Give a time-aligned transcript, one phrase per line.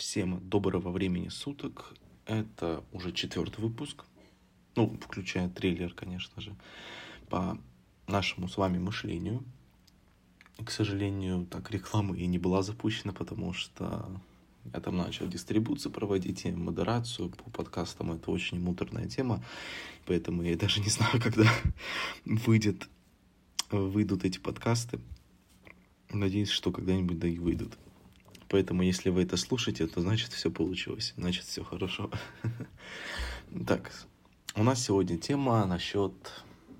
[0.00, 1.92] Всем доброго времени суток.
[2.24, 4.06] Это уже четвертый выпуск.
[4.74, 6.56] Ну, включая трейлер, конечно же,
[7.28, 7.58] по
[8.06, 9.44] нашему с вами мышлению.
[10.64, 14.10] К сожалению, так реклама и не была запущена, потому что
[14.72, 18.12] я там начал дистрибуцию проводить и модерацию по подкастам.
[18.12, 19.44] Это очень муторная тема,
[20.06, 21.46] поэтому я даже не знаю, когда
[22.24, 22.88] выйдет,
[23.70, 24.98] выйдут эти подкасты.
[26.08, 27.76] Надеюсь, что когда-нибудь да и выйдут.
[28.50, 32.10] Поэтому, если вы это слушаете, то значит все получилось, значит все хорошо.
[33.66, 33.90] Так,
[34.54, 36.12] у нас сегодня тема насчет,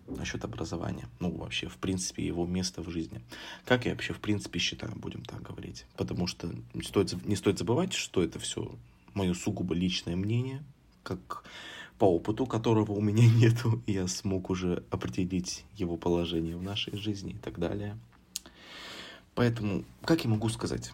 [0.07, 1.09] насчет образования.
[1.19, 3.23] Ну, вообще, в принципе, его места в жизни.
[3.65, 5.85] Как я вообще, в принципе, считаю, будем так говорить.
[5.97, 8.73] Потому что не стоит, не стоит забывать, что это все
[9.15, 10.63] мое сугубо личное мнение,
[11.03, 11.43] как
[11.99, 17.33] по опыту, которого у меня нету, я смог уже определить его положение в нашей жизни
[17.33, 17.99] и так далее.
[19.35, 20.93] Поэтому, как я могу сказать?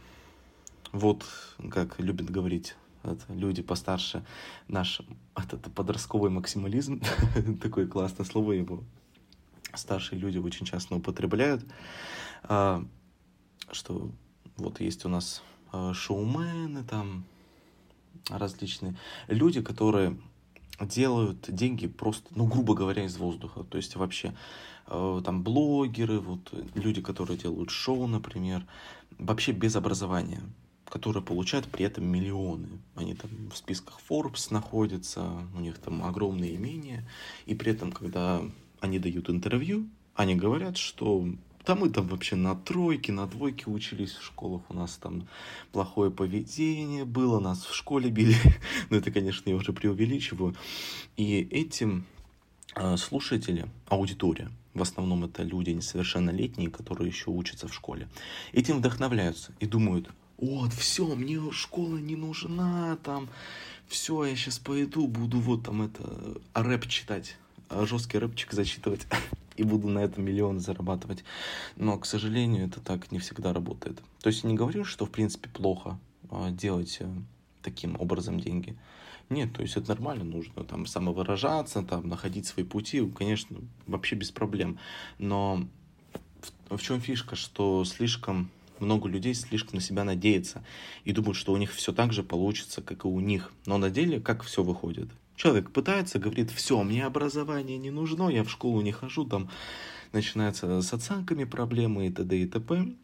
[0.93, 1.25] Вот,
[1.71, 4.25] как любят говорить это, люди постарше,
[4.69, 5.01] наш
[5.35, 7.01] этот подростковый максимализм,
[7.61, 8.83] такое классное слово его,
[9.75, 11.65] старшие люди очень часто употребляют,
[12.45, 12.85] а,
[13.71, 14.11] что
[14.57, 17.25] вот есть у нас а, шоумены там,
[18.29, 18.97] различные
[19.29, 20.17] люди, которые
[20.81, 23.65] делают деньги просто, ну, грубо говоря, из воздуха.
[23.65, 24.35] То есть вообще
[24.89, 28.67] э, там блогеры, вот люди, которые делают шоу, например,
[29.19, 30.43] вообще без образования
[30.97, 32.69] которые получают при этом миллионы.
[32.95, 37.07] Они там в списках Forbes находятся, у них там огромные имения,
[37.45, 38.41] и при этом, когда
[38.81, 41.29] они дают интервью, они говорят, что
[41.67, 45.29] там мы там вообще на тройке, на двойке учились в школах, у нас там
[45.71, 48.37] плохое поведение было, нас в школе били.
[48.89, 50.57] Но это, конечно, я уже преувеличиваю.
[51.19, 52.07] И этим
[52.75, 58.09] э, слушатели, аудитория, в основном это люди несовершеннолетние, которые еще учатся в школе,
[58.55, 60.09] этим вдохновляются и думают,
[60.39, 63.29] вот, все, мне школа не нужна, там,
[63.89, 67.37] все, я сейчас пойду, буду вот там это, рэп читать,
[67.69, 69.07] а жесткий рэпчик зачитывать,
[69.57, 71.25] и буду на этом миллион зарабатывать.
[71.77, 74.03] Но, к сожалению, это так не всегда работает.
[74.21, 75.99] То есть не говорю, что, в принципе, плохо
[76.31, 77.09] а, делать э,
[77.63, 78.77] таким образом деньги.
[79.29, 84.31] Нет, то есть это нормально, нужно там самовыражаться, там находить свои пути, конечно, вообще без
[84.31, 84.79] проблем.
[85.19, 85.67] Но
[86.69, 88.51] в, в чем фишка, что слишком
[88.81, 90.65] много людей слишком на себя надеется
[91.05, 93.53] и думают, что у них все так же получится, как и у них.
[93.67, 95.09] Но на деле как все выходит?
[95.37, 99.51] Человек пытается, говорит, все, мне образование не нужно, я в школу не хожу, там
[100.13, 102.39] начинаются с оценками проблемы и т.д.
[102.39, 102.95] и т.п.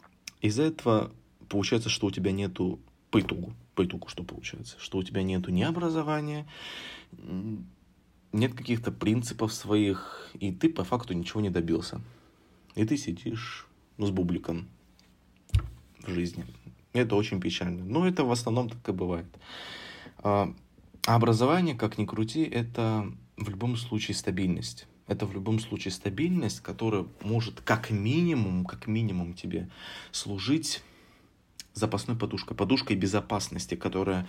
[0.41, 1.13] Из-за этого
[1.49, 4.77] получается, что у тебя нету по итогу, по итогу что получается?
[4.79, 6.47] Что у тебя нету ни образования,
[8.33, 12.01] нет каких-то принципов своих, и ты по факту ничего не добился.
[12.75, 13.67] И ты сидишь
[13.99, 14.69] ну, с бубликом,
[16.07, 16.45] в жизни.
[16.93, 17.85] Это очень печально.
[17.85, 19.27] Но это в основном так и бывает.
[20.19, 20.53] А
[21.07, 24.87] образование, как ни крути, это в любом случае стабильность.
[25.09, 29.69] Это в любом случае стабильность, которая может как минимум, как минимум тебе
[30.13, 30.83] служить
[31.75, 34.29] запасной подушкой, подушкой безопасности, которая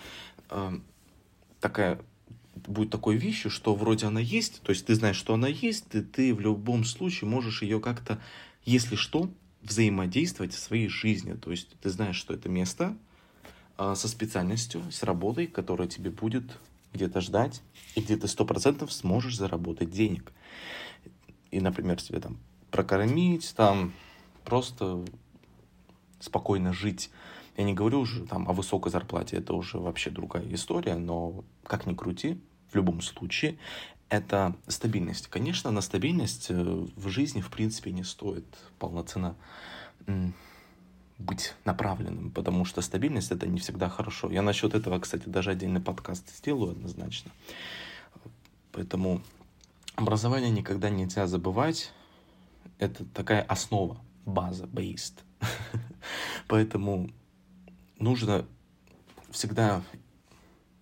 [0.49, 0.79] э,
[1.59, 1.99] такая
[2.55, 6.01] будет такой вещью, что вроде она есть, то есть ты знаешь, что она есть, и
[6.01, 8.19] ты в любом случае можешь ее как-то,
[8.63, 9.29] если что,
[9.63, 11.33] взаимодействовать в своей жизни.
[11.33, 12.95] То есть ты знаешь, что это место
[13.77, 16.43] а, со специальностью, с работой, которая тебе будет
[16.93, 17.61] где-то ждать,
[17.95, 20.31] и где ты сто процентов сможешь заработать денег.
[21.51, 22.37] И, например, себе там
[22.71, 23.93] прокормить, там
[24.43, 25.03] просто
[26.19, 27.09] спокойно жить.
[27.57, 31.85] Я не говорю уже там о высокой зарплате, это уже вообще другая история, но как
[31.85, 32.39] ни крути,
[32.71, 33.57] в любом случае,
[34.13, 35.25] это стабильность.
[35.27, 38.45] Конечно, на стабильность э, в жизни, в принципе, не стоит
[38.77, 39.35] полноценно
[41.17, 44.29] быть направленным, потому что стабильность это не всегда хорошо.
[44.29, 47.31] Я насчет этого, кстати, даже отдельный подкаст сделаю однозначно.
[48.71, 49.23] Поэтому
[49.95, 51.91] образование никогда нельзя забывать.
[52.77, 55.21] Это такая основа, база, based.
[56.47, 57.09] Поэтому
[57.97, 58.45] нужно
[59.31, 59.81] всегда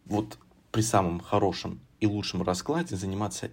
[0.05, 0.37] вот
[0.71, 3.49] при самом хорошем и лучшем раскладе заниматься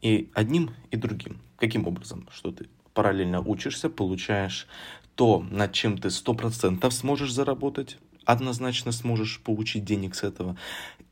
[0.00, 1.40] и одним, и другим.
[1.58, 2.26] Каким образом?
[2.32, 4.66] Что ты параллельно учишься, получаешь
[5.14, 10.56] то, над чем ты сто процентов сможешь заработать, однозначно сможешь получить денег с этого,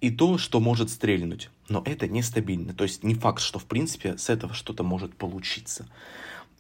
[0.01, 1.51] и то, что может стрельнуть.
[1.69, 2.73] Но это нестабильно.
[2.73, 5.87] То есть не факт, что в принципе с этого что-то может получиться.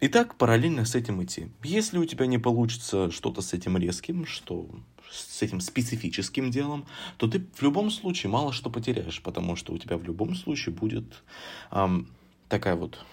[0.00, 1.48] И так параллельно с этим идти.
[1.62, 4.66] Если у тебя не получится что-то с этим резким, что
[5.10, 6.86] с этим специфическим делом,
[7.18, 10.74] то ты в любом случае мало что потеряешь, потому что у тебя в любом случае
[10.74, 11.22] будет
[11.70, 12.08] эм,
[12.48, 13.04] такая вот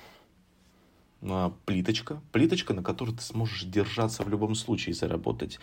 [1.22, 5.60] э, плиточка, плиточка, на которой ты сможешь держаться в любом случае и заработать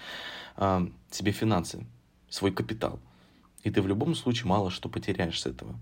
[0.56, 1.86] э, себе финансы,
[2.28, 3.00] свой капитал.
[3.62, 5.74] И ты в любом случае мало что потеряешь с этого.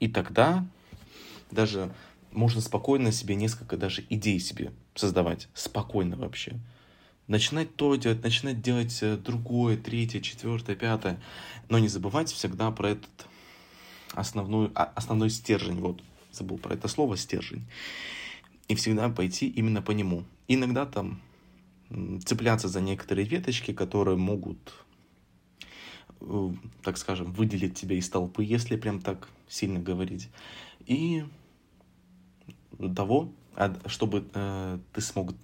[0.00, 0.66] И тогда
[1.52, 1.92] даже
[2.34, 5.48] можно спокойно себе несколько даже идей себе создавать.
[5.54, 6.58] Спокойно вообще.
[7.26, 11.22] Начинать то делать, начинать делать э, другое, третье, четвертое, пятое.
[11.68, 13.26] Но не забывать всегда про этот
[14.12, 15.80] основной, а, основной стержень.
[15.80, 16.02] Вот,
[16.32, 17.66] забыл про это слово, стержень.
[18.68, 20.24] И всегда пойти именно по нему.
[20.48, 21.20] Иногда там
[22.24, 24.74] цепляться за некоторые веточки, которые могут,
[26.20, 26.50] э,
[26.82, 30.28] так скажем, выделить тебя из толпы, если прям так сильно говорить.
[30.86, 31.24] И
[32.94, 33.32] того,
[33.86, 35.34] чтобы э, ты смог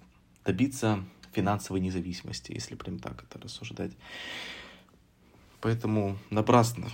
[0.43, 3.91] добиться финансовой независимости, если прям так это рассуждать.
[5.61, 6.87] Поэтому напрасно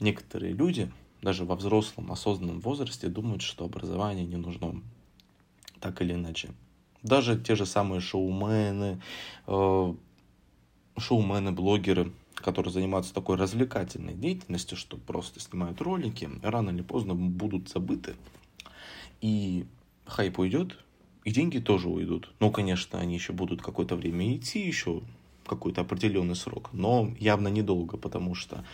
[0.00, 0.92] некоторые люди,
[1.22, 4.80] даже во взрослом осознанном возрасте, думают, что образование не нужно
[5.80, 6.50] так или иначе.
[7.02, 9.00] Даже те же самые шоумены,
[9.46, 9.94] э,
[10.98, 17.68] шоумены, блогеры, которые занимаются такой развлекательной деятельностью, что просто снимают ролики, рано или поздно будут
[17.68, 18.14] забыты.
[19.24, 19.64] И
[20.04, 20.78] хайп уйдет,
[21.24, 22.30] и деньги тоже уйдут.
[22.40, 25.00] Ну, конечно, они еще будут какое-то время идти, еще
[25.46, 28.66] какой-то определенный срок, но явно недолго, потому что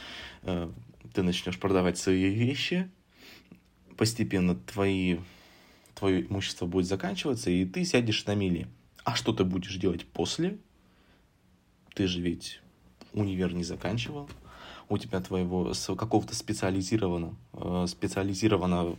[0.42, 0.68] э,
[1.14, 2.90] ты начнешь продавать свои вещи,
[3.96, 5.18] постепенно твои
[5.94, 8.66] твое имущество будет заканчиваться, и ты сядешь на мели.
[9.04, 10.58] А что ты будешь делать после?
[11.94, 12.60] Ты же ведь
[13.12, 14.28] универ не заканчивал,
[14.88, 18.98] у тебя твоего какого-то специализированного, э, специализированного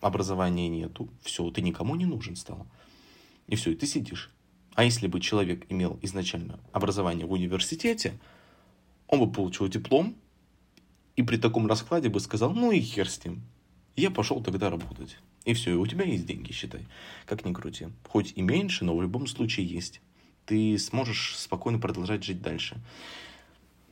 [0.00, 2.66] образования нету, все, ты никому не нужен стал.
[3.46, 4.30] И все, и ты сидишь.
[4.74, 8.18] А если бы человек имел изначально образование в университете,
[9.08, 10.16] он бы получил диплом,
[11.16, 13.42] и при таком раскладе бы сказал, ну и хер с ним,
[13.96, 15.18] я пошел тогда работать.
[15.44, 16.86] И все, и у тебя есть деньги, считай.
[17.26, 17.88] Как ни крути.
[18.06, 20.00] Хоть и меньше, но в любом случае есть.
[20.46, 22.80] Ты сможешь спокойно продолжать жить дальше.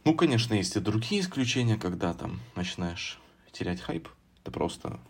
[0.05, 3.19] Ну, конечно, есть и другие исключения, когда там начинаешь
[3.50, 4.08] терять хайп.
[4.44, 5.00] Ты просто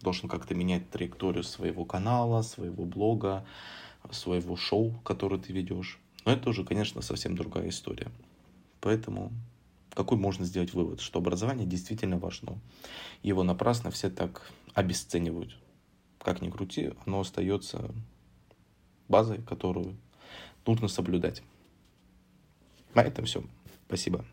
[0.00, 3.44] должен как-то менять траекторию своего канала, своего блога,
[4.10, 5.98] своего шоу, которое ты ведешь.
[6.24, 8.10] Но это уже, конечно, совсем другая история.
[8.80, 9.32] Поэтому
[9.94, 12.58] какой можно сделать вывод, что образование действительно важно.
[13.22, 15.56] Его напрасно все так обесценивают.
[16.20, 17.92] Как ни крути, оно остается
[19.08, 19.96] базой, которую
[20.66, 21.42] нужно соблюдать.
[22.94, 23.42] На этом все.
[23.86, 24.24] Спасибо.